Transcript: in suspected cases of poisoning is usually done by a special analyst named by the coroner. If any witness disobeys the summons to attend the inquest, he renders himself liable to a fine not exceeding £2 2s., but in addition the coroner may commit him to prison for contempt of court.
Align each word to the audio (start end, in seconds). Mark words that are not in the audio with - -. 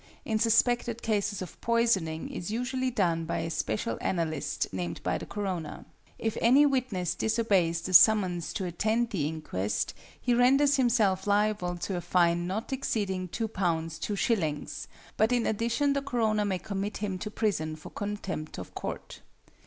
in 0.25 0.39
suspected 0.39 1.03
cases 1.03 1.43
of 1.43 1.61
poisoning 1.61 2.27
is 2.31 2.49
usually 2.49 2.89
done 2.89 3.23
by 3.23 3.37
a 3.37 3.51
special 3.51 3.99
analyst 4.01 4.65
named 4.73 4.99
by 5.03 5.15
the 5.15 5.27
coroner. 5.27 5.85
If 6.17 6.39
any 6.41 6.65
witness 6.65 7.13
disobeys 7.13 7.81
the 7.81 7.93
summons 7.93 8.51
to 8.53 8.65
attend 8.65 9.11
the 9.11 9.27
inquest, 9.27 9.93
he 10.19 10.33
renders 10.33 10.77
himself 10.77 11.27
liable 11.27 11.77
to 11.77 11.97
a 11.97 12.01
fine 12.01 12.47
not 12.47 12.73
exceeding 12.73 13.27
£2 13.27 13.47
2s., 13.47 14.87
but 15.17 15.31
in 15.31 15.45
addition 15.45 15.93
the 15.93 16.01
coroner 16.01 16.45
may 16.45 16.57
commit 16.57 16.97
him 16.97 17.19
to 17.19 17.29
prison 17.29 17.75
for 17.75 17.91
contempt 17.91 18.57
of 18.57 18.73
court. 18.73 19.21